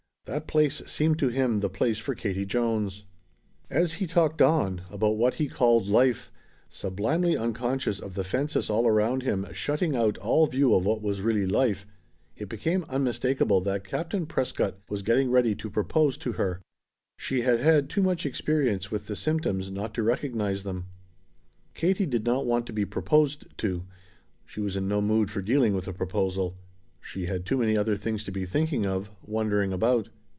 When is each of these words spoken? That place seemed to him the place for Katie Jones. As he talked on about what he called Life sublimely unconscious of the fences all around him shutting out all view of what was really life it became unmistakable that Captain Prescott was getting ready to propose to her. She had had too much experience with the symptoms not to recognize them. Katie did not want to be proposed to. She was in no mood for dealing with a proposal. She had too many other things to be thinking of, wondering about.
That 0.25 0.47
place 0.47 0.81
seemed 0.85 1.19
to 1.19 1.27
him 1.27 1.59
the 1.59 1.69
place 1.69 1.97
for 1.97 2.15
Katie 2.15 2.45
Jones. 2.45 3.03
As 3.69 3.93
he 3.93 4.07
talked 4.07 4.41
on 4.41 4.81
about 4.89 5.17
what 5.17 5.33
he 5.33 5.49
called 5.49 5.89
Life 5.89 6.31
sublimely 6.69 7.35
unconscious 7.35 7.99
of 7.99 8.13
the 8.13 8.23
fences 8.23 8.69
all 8.69 8.87
around 8.87 9.23
him 9.23 9.45
shutting 9.51 9.93
out 9.93 10.17
all 10.19 10.47
view 10.47 10.73
of 10.73 10.85
what 10.85 11.01
was 11.01 11.21
really 11.21 11.45
life 11.47 11.85
it 12.37 12.47
became 12.47 12.85
unmistakable 12.87 13.59
that 13.61 13.83
Captain 13.83 14.25
Prescott 14.25 14.75
was 14.87 15.01
getting 15.01 15.29
ready 15.31 15.53
to 15.55 15.69
propose 15.69 16.15
to 16.19 16.33
her. 16.33 16.61
She 17.17 17.41
had 17.41 17.59
had 17.59 17.89
too 17.89 18.03
much 18.03 18.25
experience 18.25 18.89
with 18.89 19.07
the 19.07 19.17
symptoms 19.17 19.69
not 19.69 19.93
to 19.95 20.03
recognize 20.03 20.63
them. 20.63 20.85
Katie 21.73 22.05
did 22.05 22.25
not 22.25 22.45
want 22.45 22.65
to 22.67 22.73
be 22.73 22.85
proposed 22.85 23.47
to. 23.57 23.83
She 24.45 24.61
was 24.61 24.77
in 24.77 24.87
no 24.87 25.01
mood 25.01 25.29
for 25.29 25.41
dealing 25.41 25.73
with 25.73 25.89
a 25.89 25.93
proposal. 25.93 26.57
She 27.01 27.25
had 27.25 27.45
too 27.45 27.57
many 27.57 27.75
other 27.75 27.97
things 27.97 28.23
to 28.25 28.31
be 28.31 28.45
thinking 28.45 28.85
of, 28.85 29.09
wondering 29.25 29.73
about. 29.73 30.07